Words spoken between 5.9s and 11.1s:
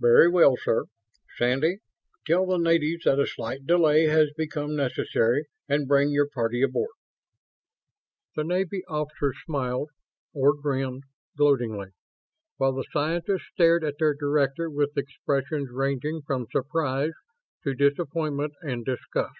your party aboard." The Navy officers smiled or grinned